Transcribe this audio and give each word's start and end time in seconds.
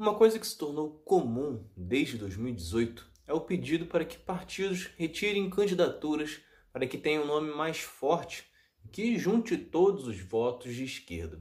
Uma 0.00 0.14
coisa 0.14 0.38
que 0.38 0.46
se 0.46 0.56
tornou 0.56 1.02
comum 1.04 1.62
desde 1.76 2.16
2018 2.16 3.06
é 3.26 3.34
o 3.34 3.40
pedido 3.42 3.84
para 3.84 4.02
que 4.02 4.16
partidos 4.16 4.86
retirem 4.96 5.50
candidaturas 5.50 6.40
para 6.72 6.86
que 6.86 6.96
tenha 6.96 7.20
um 7.20 7.26
nome 7.26 7.52
mais 7.54 7.80
forte 7.80 8.46
que 8.90 9.18
junte 9.18 9.58
todos 9.58 10.08
os 10.08 10.18
votos 10.18 10.74
de 10.74 10.84
esquerda. 10.84 11.38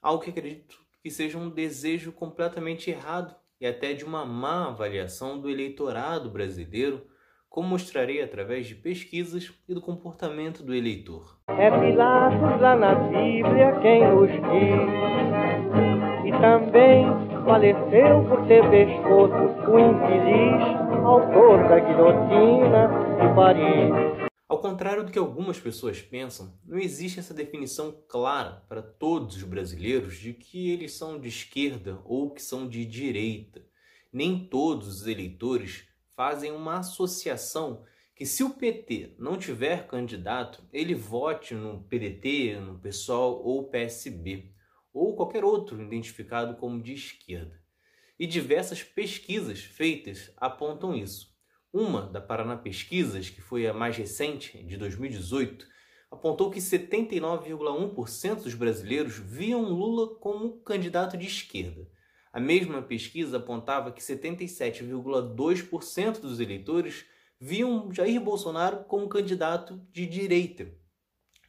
Algo 0.00 0.22
que 0.22 0.30
acredito 0.30 0.78
que 1.02 1.10
seja 1.10 1.38
um 1.38 1.50
desejo 1.50 2.12
completamente 2.12 2.88
errado 2.88 3.34
e 3.60 3.66
até 3.66 3.94
de 3.94 4.04
uma 4.04 4.24
má 4.24 4.68
avaliação 4.68 5.40
do 5.40 5.50
eleitorado 5.50 6.30
brasileiro, 6.30 7.04
como 7.48 7.66
mostrarei 7.66 8.22
através 8.22 8.68
de 8.68 8.76
pesquisas 8.76 9.52
e 9.68 9.74
do 9.74 9.80
comportamento 9.80 10.62
do 10.62 10.72
eleitor. 10.72 11.40
É 11.48 11.68
Pilatos 11.68 12.60
lá 12.60 12.76
na 12.76 12.94
Bíblia 12.94 13.80
quem 13.80 14.02
diz, 14.28 14.88
e 16.28 16.40
também 16.40 17.27
faleceu 17.48 18.28
por 18.28 18.46
ter 18.46 18.62
pescoço 18.68 19.32
o 19.72 19.78
infeliz 19.80 20.78
autor 21.02 21.66
da 21.66 21.80
guilhotina 21.80 22.88
de 23.16 23.34
Paris. 23.34 24.28
Ao 24.46 24.60
contrário 24.60 25.06
do 25.06 25.10
que 25.10 25.18
algumas 25.18 25.58
pessoas 25.58 25.98
pensam, 26.02 26.52
não 26.62 26.78
existe 26.78 27.18
essa 27.18 27.32
definição 27.32 28.04
clara 28.06 28.62
para 28.68 28.82
todos 28.82 29.36
os 29.36 29.44
brasileiros 29.44 30.18
de 30.18 30.34
que 30.34 30.70
eles 30.70 30.92
são 30.92 31.18
de 31.18 31.28
esquerda 31.28 32.02
ou 32.04 32.34
que 32.34 32.42
são 32.42 32.68
de 32.68 32.84
direita. 32.84 33.64
Nem 34.12 34.46
todos 34.46 34.86
os 34.86 35.06
eleitores 35.06 35.88
fazem 36.14 36.52
uma 36.52 36.80
associação 36.80 37.82
que 38.14 38.26
se 38.26 38.44
o 38.44 38.50
PT 38.50 39.14
não 39.18 39.38
tiver 39.38 39.86
candidato, 39.86 40.62
ele 40.70 40.94
vote 40.94 41.54
no 41.54 41.82
PDT, 41.84 42.60
no 42.60 42.78
PSOL 42.78 43.42
ou 43.42 43.70
PSB, 43.70 44.52
ou 44.98 45.14
qualquer 45.14 45.44
outro 45.44 45.80
identificado 45.80 46.56
como 46.56 46.82
de 46.82 46.92
esquerda. 46.92 47.62
E 48.18 48.26
diversas 48.26 48.82
pesquisas 48.82 49.60
feitas 49.60 50.32
apontam 50.36 50.92
isso. 50.94 51.28
Uma 51.72 52.02
da 52.02 52.20
Paraná 52.20 52.56
Pesquisas, 52.56 53.30
que 53.30 53.40
foi 53.40 53.66
a 53.66 53.72
mais 53.72 53.96
recente, 53.96 54.62
de 54.64 54.76
2018, 54.76 55.66
apontou 56.10 56.50
que 56.50 56.58
79,1% 56.58 58.42
dos 58.42 58.54
brasileiros 58.54 59.18
viam 59.18 59.62
Lula 59.62 60.18
como 60.18 60.60
candidato 60.62 61.16
de 61.16 61.26
esquerda. 61.26 61.88
A 62.32 62.40
mesma 62.40 62.82
pesquisa 62.82 63.36
apontava 63.36 63.92
que 63.92 64.00
77,2% 64.00 66.20
dos 66.20 66.40
eleitores 66.40 67.04
viam 67.40 67.92
Jair 67.92 68.20
Bolsonaro 68.20 68.82
como 68.84 69.08
candidato 69.08 69.80
de 69.92 70.06
direita. 70.06 70.72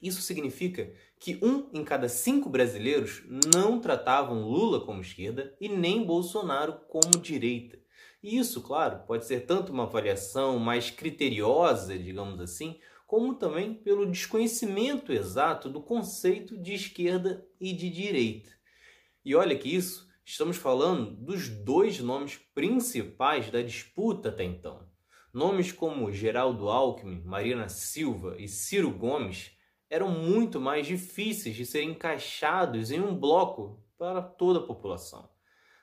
Isso 0.01 0.21
significa 0.21 0.93
que 1.19 1.37
um 1.41 1.69
em 1.73 1.83
cada 1.83 2.07
cinco 2.07 2.49
brasileiros 2.49 3.23
não 3.53 3.79
tratavam 3.79 4.47
Lula 4.47 4.85
como 4.85 5.01
esquerda 5.01 5.55
e 5.59 5.67
nem 5.67 6.05
Bolsonaro 6.05 6.79
como 6.87 7.19
direita. 7.21 7.77
E 8.23 8.37
isso, 8.37 8.61
claro, 8.61 9.03
pode 9.05 9.25
ser 9.25 9.45
tanto 9.45 9.71
uma 9.71 9.83
avaliação 9.83 10.57
mais 10.59 10.89
criteriosa, 10.89 11.97
digamos 11.97 12.39
assim, 12.39 12.79
como 13.05 13.33
também 13.33 13.73
pelo 13.73 14.09
desconhecimento 14.09 15.11
exato 15.11 15.69
do 15.69 15.81
conceito 15.81 16.57
de 16.57 16.73
esquerda 16.73 17.45
e 17.59 17.73
de 17.73 17.89
direita. 17.89 18.51
E 19.25 19.35
olha 19.35 19.57
que 19.57 19.73
isso, 19.73 20.07
estamos 20.23 20.57
falando 20.57 21.11
dos 21.11 21.49
dois 21.49 21.99
nomes 21.99 22.37
principais 22.53 23.49
da 23.49 23.61
disputa 23.61 24.29
até 24.29 24.43
então. 24.43 24.87
Nomes 25.33 25.71
como 25.71 26.11
Geraldo 26.11 26.69
Alckmin, 26.69 27.21
Marina 27.23 27.67
Silva 27.69 28.35
e 28.37 28.47
Ciro 28.47 28.91
Gomes 28.91 29.51
eram 29.89 30.09
muito 30.09 30.59
mais 30.59 30.85
difíceis 30.85 31.55
de 31.55 31.65
serem 31.65 31.91
encaixados 31.91 32.91
em 32.91 32.99
um 32.99 33.15
bloco 33.15 33.81
para 33.97 34.21
toda 34.21 34.59
a 34.59 34.63
população 34.63 35.29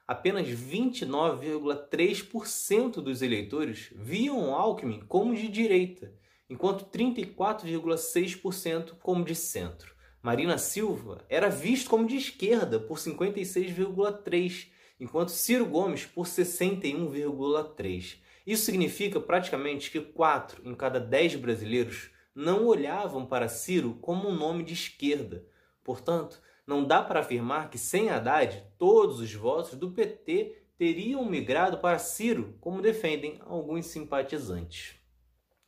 apenas 0.06 0.46
29,3% 0.46 3.02
dos 3.02 3.22
eleitores 3.22 3.90
viam 3.96 4.54
Alckmin 4.54 5.00
como 5.08 5.34
de 5.34 5.48
direita, 5.48 6.14
enquanto 6.48 6.84
34,6% 6.84 8.92
como 9.02 9.24
de 9.24 9.34
centro. 9.34 9.96
Marina 10.22 10.56
Silva 10.58 11.24
era 11.28 11.48
visto 11.48 11.90
como 11.90 12.06
de 12.06 12.14
esquerda 12.16 12.78
por 12.78 12.98
56,3%, 12.98 14.68
enquanto 14.98 15.28
Ciro 15.30 15.66
Gomes 15.66 16.06
por 16.06 16.24
61,3%. 16.26 18.18
Isso 18.46 18.64
significa 18.64 19.20
praticamente 19.20 19.90
que 19.90 20.00
4 20.00 20.62
em 20.64 20.74
cada 20.74 20.98
10 21.00 21.36
brasileiros 21.36 22.10
não 22.36 22.66
olhavam 22.66 23.24
para 23.24 23.48
Ciro 23.48 23.94
como 23.94 24.28
um 24.28 24.34
nome 24.34 24.62
de 24.62 24.74
esquerda. 24.74 25.48
Portanto, 25.82 26.38
não 26.66 26.84
dá 26.84 27.02
para 27.02 27.20
afirmar 27.20 27.70
que 27.70 27.78
sem 27.78 28.10
Haddad 28.10 28.62
todos 28.76 29.20
os 29.20 29.32
votos 29.32 29.72
do 29.74 29.92
PT 29.92 30.64
teriam 30.76 31.24
migrado 31.24 31.78
para 31.78 31.98
Ciro, 31.98 32.54
como 32.60 32.82
defendem 32.82 33.38
alguns 33.40 33.86
simpatizantes. 33.86 34.96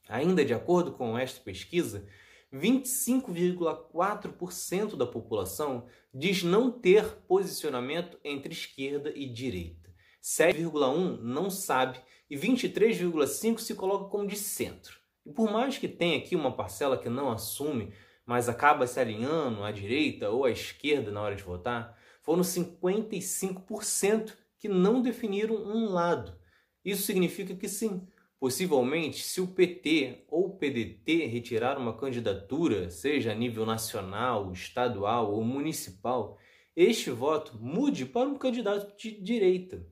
Ainda 0.06 0.44
de 0.44 0.52
acordo 0.52 0.92
com 0.92 1.18
esta 1.18 1.40
pesquisa, 1.40 2.06
25,4% 2.52 4.94
da 4.94 5.06
população 5.06 5.86
diz 6.12 6.42
não 6.42 6.70
ter 6.70 7.06
posicionamento 7.26 8.20
entre 8.22 8.52
esquerda 8.52 9.10
e 9.16 9.26
direita. 9.26 9.88
7,1% 10.22 11.20
não 11.22 11.48
sabe 11.48 11.98
e 12.28 12.36
23,5% 12.36 13.58
se 13.58 13.74
coloca 13.74 14.10
como 14.10 14.26
de 14.26 14.36
centro. 14.36 14.97
E 15.28 15.32
por 15.32 15.52
mais 15.52 15.78
que 15.78 15.86
tenha 15.86 16.16
aqui 16.18 16.34
uma 16.34 16.56
parcela 16.56 16.96
que 16.98 17.08
não 17.08 17.30
assume 17.30 17.92
mas 18.28 18.46
acaba 18.46 18.86
se 18.86 19.00
alinhando 19.00 19.64
à 19.64 19.72
direita 19.72 20.28
ou 20.28 20.44
à 20.44 20.50
esquerda 20.50 21.10
na 21.10 21.22
hora 21.22 21.34
de 21.34 21.42
votar, 21.42 21.98
foram 22.20 22.42
55% 22.42 24.34
que 24.58 24.68
não 24.68 25.00
definiram 25.00 25.54
um 25.54 25.88
lado. 25.88 26.38
Isso 26.84 27.04
significa 27.04 27.54
que 27.54 27.66
sim, 27.66 28.06
possivelmente, 28.38 29.22
se 29.22 29.40
o 29.40 29.46
PT 29.46 30.26
ou 30.28 30.48
o 30.48 30.58
PDT 30.58 31.24
retirar 31.24 31.78
uma 31.78 31.96
candidatura, 31.96 32.90
seja 32.90 33.32
a 33.32 33.34
nível 33.34 33.64
nacional, 33.64 34.52
estadual 34.52 35.32
ou 35.32 35.42
municipal, 35.42 36.36
este 36.76 37.10
voto 37.10 37.56
mude 37.58 38.04
para 38.04 38.28
um 38.28 38.36
candidato 38.36 38.94
de 38.94 39.22
direita. 39.22 39.86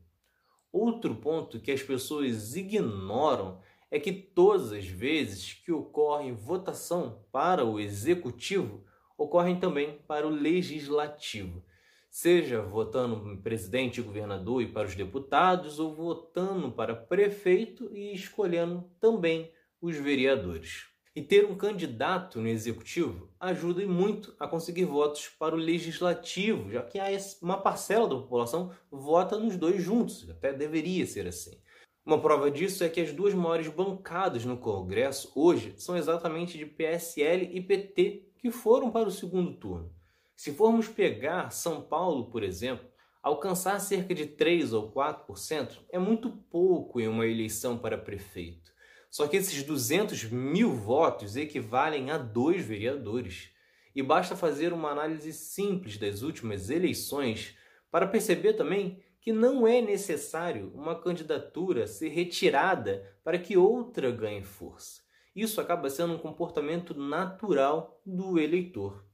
Outro 0.71 1.15
ponto 1.15 1.59
que 1.59 1.73
as 1.73 1.83
pessoas 1.83 2.55
ignoram 2.55 3.63
é 3.91 3.99
que 4.01 4.13
todas 4.13 4.73
as 4.73 4.87
vezes 4.87 5.53
que 5.53 5.73
ocorre 5.73 6.33
votação 6.33 7.25
para 7.31 7.65
o 7.65 7.79
executivo, 7.79 8.85
ocorrem 9.17 9.59
também 9.59 9.99
para 10.07 10.27
o 10.27 10.31
legislativo, 10.31 11.65
seja 12.11 12.63
votando 12.63 13.37
presidente 13.43 14.01
e 14.01 14.03
governador 14.03 14.63
e 14.63 14.67
para 14.67 14.87
os 14.87 14.95
deputados, 14.95 15.79
ou 15.79 15.95
votando 15.95 16.73
para 16.73 16.95
prefeito 16.95 17.91
e 17.95 18.13
escolhendo 18.13 18.91
também 19.01 19.53
os 19.81 19.97
vereadores. 19.97 20.87
E 21.15 21.23
ter 21.23 21.47
um 21.47 21.57
candidato 21.57 22.41
no 22.41 22.49
executivo 22.49 23.31
ajuda 23.41 23.87
muito 23.87 24.35
a 24.39 24.47
conseguir 24.47 24.85
votos 24.85 25.29
para 25.29 25.55
o 25.55 25.59
legislativo, 25.59 26.71
já 26.71 26.83
que 26.83 26.99
uma 27.41 27.57
parcela 27.57 28.07
da 28.07 28.17
população 28.17 28.71
vota 28.91 29.39
nos 29.39 29.57
dois 29.57 29.83
juntos, 29.83 30.29
até 30.29 30.53
deveria 30.53 31.07
ser 31.07 31.27
assim. 31.27 31.59
Uma 32.07 32.21
prova 32.21 32.49
disso 32.53 32.85
é 32.85 32.89
que 32.89 33.01
as 33.01 33.13
duas 33.13 33.35
maiores 33.35 33.67
bancadas 33.67 34.45
no 34.45 34.57
Congresso 34.57 35.33
hoje 35.35 35.75
são 35.77 35.97
exatamente 35.97 36.57
de 36.57 36.65
PSL 36.65 37.51
e 37.53 37.61
PT, 37.61 38.29
que 38.39 38.49
foram 38.49 38.93
para 38.93 39.09
o 39.09 39.11
segundo 39.11 39.55
turno. 39.55 39.93
Se 40.37 40.53
formos 40.53 40.87
pegar 40.87 41.51
São 41.51 41.83
Paulo, 41.83 42.31
por 42.31 42.45
exemplo, 42.45 42.87
alcançar 43.21 43.81
cerca 43.81 44.15
de 44.15 44.25
3 44.25 44.73
ou 44.73 44.93
4% 44.93 45.81
é 45.91 45.99
muito 45.99 46.31
pouco 46.31 47.01
em 47.01 47.09
uma 47.09 47.27
eleição 47.27 47.77
para 47.77 47.99
prefeito. 47.99 48.71
Só 49.11 49.27
que 49.27 49.37
esses 49.37 49.65
200 49.65 50.31
mil 50.31 50.71
votos 50.77 51.35
equivalem 51.35 52.13
a 52.13 52.19
dois 52.19 52.65
vereadores. 52.65 53.51
E 53.97 54.01
basta 54.01 54.37
fazer 54.37 54.73
uma 54.73 54.91
análise 54.91 55.33
simples 55.33 55.99
das 55.99 56.23
últimas 56.23 56.71
eleições 56.71 57.57
para 57.91 58.07
perceber 58.07 58.53
também 58.53 59.03
que 59.27 59.33
não 59.33 59.67
é 59.67 59.83
necessário 59.83 60.71
uma 60.73 60.95
candidatura 60.95 61.89
ser 61.89 62.11
retirada 62.11 63.19
para 63.25 63.37
que 63.37 63.57
outra 63.57 64.09
ganhe 64.13 64.45
força. 64.45 65.03
Isso 65.35 65.61
acaba 65.61 65.91
sendo 65.91 66.15
um 66.15 66.19
comportamento 66.19 66.95
natural 66.95 68.01
do 68.07 68.39
eleitor. 68.39 69.05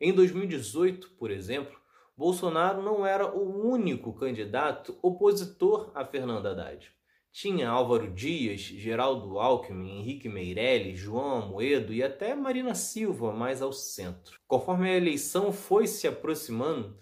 Em 0.00 0.12
2018, 0.12 1.10
por 1.10 1.30
exemplo, 1.30 1.78
Bolsonaro 2.16 2.82
não 2.82 3.06
era 3.06 3.32
o 3.32 3.64
único 3.64 4.12
candidato 4.12 4.98
opositor 5.00 5.92
a 5.94 6.04
Fernando 6.04 6.46
Haddad. 6.46 6.92
Tinha 7.30 7.70
Álvaro 7.70 8.12
Dias, 8.12 8.62
Geraldo 8.62 9.38
Alckmin, 9.38 10.00
Henrique 10.00 10.28
Meirelles, 10.28 10.98
João 10.98 11.40
Amoedo 11.40 11.94
e 11.94 12.02
até 12.02 12.34
Marina 12.34 12.74
Silva 12.74 13.32
mais 13.32 13.62
ao 13.62 13.72
centro. 13.72 14.40
Conforme 14.48 14.90
a 14.90 14.96
eleição 14.96 15.52
foi 15.52 15.86
se 15.86 16.08
aproximando, 16.08 16.98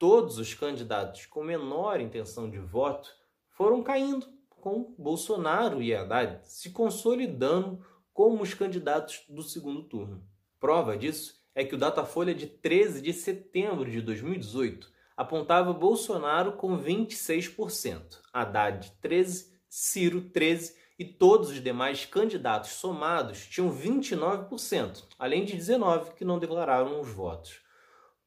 todos 0.00 0.38
os 0.38 0.54
candidatos 0.54 1.26
com 1.26 1.44
menor 1.44 2.00
intenção 2.00 2.48
de 2.48 2.58
voto 2.58 3.14
foram 3.50 3.82
caindo, 3.82 4.26
com 4.48 4.94
Bolsonaro 4.98 5.82
e 5.82 5.94
Haddad 5.94 6.40
se 6.42 6.70
consolidando 6.70 7.84
como 8.10 8.42
os 8.42 8.54
candidatos 8.54 9.22
do 9.28 9.42
segundo 9.42 9.82
turno. 9.82 10.24
Prova 10.58 10.96
disso 10.96 11.38
é 11.54 11.64
que 11.64 11.74
o 11.74 11.78
Datafolha 11.78 12.34
de 12.34 12.46
13 12.46 13.02
de 13.02 13.12
setembro 13.12 13.90
de 13.90 14.00
2018 14.00 14.90
apontava 15.14 15.70
Bolsonaro 15.74 16.52
com 16.52 16.78
26%, 16.78 18.20
Haddad 18.32 18.90
13%, 19.02 19.50
Ciro 19.68 20.22
13% 20.30 20.72
e 20.98 21.04
todos 21.04 21.50
os 21.50 21.62
demais 21.62 22.06
candidatos 22.06 22.70
somados 22.70 23.46
tinham 23.46 23.70
29%, 23.70 25.04
além 25.18 25.44
de 25.44 25.58
19% 25.58 26.14
que 26.14 26.24
não 26.24 26.38
declararam 26.38 27.00
os 27.02 27.08
votos. 27.08 27.60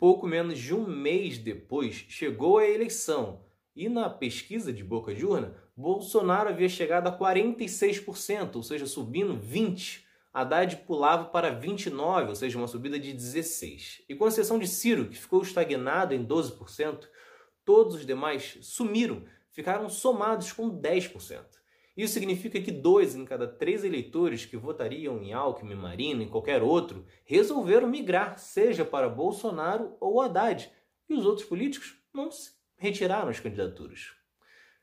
Pouco 0.03 0.27
menos 0.27 0.59
de 0.59 0.75
um 0.75 0.85
mês 0.85 1.37
depois, 1.37 1.95
chegou 2.09 2.57
a 2.57 2.67
eleição 2.67 3.39
e 3.73 3.87
na 3.87 4.09
pesquisa 4.09 4.73
de 4.73 4.83
boca 4.83 5.15
de 5.15 5.25
urna, 5.25 5.55
Bolsonaro 5.77 6.49
havia 6.49 6.67
chegado 6.67 7.07
a 7.07 7.17
46%, 7.17 8.57
ou 8.57 8.63
seja, 8.63 8.85
subindo 8.85 9.33
20%. 9.39 10.01
Haddad 10.33 10.75
pulava 10.85 11.23
para 11.29 11.57
29%, 11.57 12.27
ou 12.27 12.35
seja, 12.35 12.57
uma 12.57 12.67
subida 12.67 12.99
de 12.99 13.13
16%. 13.13 14.03
E 14.09 14.13
com 14.13 14.27
exceção 14.27 14.59
de 14.59 14.67
Ciro, 14.67 15.07
que 15.07 15.17
ficou 15.17 15.41
estagnado 15.41 16.13
em 16.13 16.27
12%, 16.27 17.07
todos 17.63 17.95
os 17.95 18.05
demais 18.05 18.57
sumiram, 18.61 19.23
ficaram 19.51 19.87
somados 19.87 20.51
com 20.51 20.69
10%. 20.69 21.62
Isso 21.95 22.13
significa 22.13 22.59
que 22.59 22.71
dois 22.71 23.15
em 23.15 23.23
cada 23.23 23.47
três 23.47 23.83
eleitores 23.83 24.45
que 24.45 24.57
votariam 24.57 25.21
em 25.21 25.31
Alckmin, 25.31 25.75
Marina 25.75 26.23
e 26.23 26.29
qualquer 26.29 26.63
outro 26.63 27.05
resolveram 27.23 27.87
migrar, 27.87 28.39
seja 28.39 28.83
para 28.83 29.07
Bolsonaro 29.07 29.95
ou 29.99 30.19
Haddad, 30.19 30.71
e 31.07 31.13
os 31.13 31.25
outros 31.25 31.47
políticos 31.47 31.95
não 32.11 32.31
se 32.31 32.51
retiraram 32.77 33.29
as 33.29 33.39
candidaturas. 33.39 34.11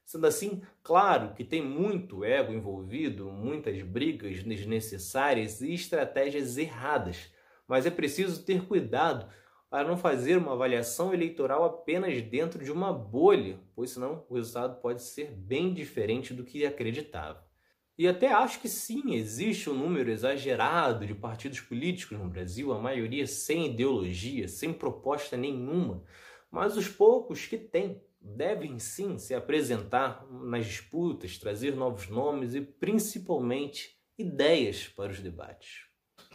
Sendo 0.05 0.27
assim, 0.27 0.63
claro 0.83 1.35
que 1.35 1.45
tem 1.45 1.63
muito 1.63 2.25
ego 2.25 2.53
envolvido, 2.53 3.31
muitas 3.31 3.81
brigas 3.83 4.43
desnecessárias 4.43 5.61
e 5.61 5.75
estratégias 5.75 6.57
erradas, 6.57 7.33
mas 7.67 7.87
é 7.87 7.91
preciso 7.91 8.45
ter 8.45 8.67
cuidado 8.67 9.29
para 9.71 9.89
não 9.89 9.97
fazer 9.97 10.37
uma 10.37 10.53
avaliação 10.53 11.15
eleitoral 11.15 11.65
apenas 11.65 12.21
dentro 12.23 12.63
de 12.63 12.73
uma 12.73 12.93
bolha, 12.93 13.61
pois 13.73 13.91
senão 13.91 14.27
o 14.29 14.35
resultado 14.35 14.81
pode 14.81 15.01
ser 15.01 15.31
bem 15.31 15.73
diferente 15.73 16.35
do 16.35 16.45
que 16.45 16.67
acreditava. 16.67 17.49
E 17.97 18.09
até 18.09 18.33
acho 18.33 18.61
que 18.61 18.69
sim, 18.69 19.15
existe 19.15 19.71
um 19.71 19.75
número 19.75 20.11
exagerado 20.11 21.07
de 21.07 21.15
partidos 21.15 21.61
políticos 21.61 22.19
no 22.19 22.29
Brasil, 22.29 22.73
a 22.73 22.81
maioria 22.81 23.27
sem 23.27 23.67
ideologia, 23.67 24.49
sem 24.49 24.73
proposta 24.73 25.37
nenhuma, 25.37 26.03
mas 26.51 26.77
os 26.77 26.89
poucos 26.89 27.47
que 27.47 27.57
têm 27.57 28.03
devem 28.21 28.79
sim 28.79 29.19
se 29.19 29.35
apresentar 29.35 30.27
nas 30.31 30.67
disputas, 30.67 31.39
trazer 31.39 31.77
novos 31.77 32.09
nomes 32.09 32.55
e 32.55 32.61
principalmente 32.61 33.97
ideias 34.19 34.89
para 34.89 35.13
os 35.13 35.21
debates. 35.21 35.90